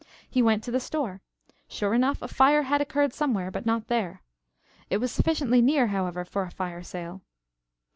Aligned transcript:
He 0.27 0.41
went 0.41 0.63
to 0.63 0.71
the 0.71 0.79
store. 0.79 1.21
Sure 1.67 1.93
enough, 1.93 2.23
a 2.23 2.27
fire 2.27 2.63
had 2.63 2.81
occurred 2.81 3.13
somewhere, 3.13 3.51
but 3.51 3.67
not 3.67 3.85
there. 3.87 4.23
It 4.89 4.97
was 4.97 5.11
sufficiently 5.11 5.61
near, 5.61 5.85
however, 5.89 6.25
for 6.25 6.41
a 6.41 6.49
fire 6.49 6.81
sale. 6.81 7.21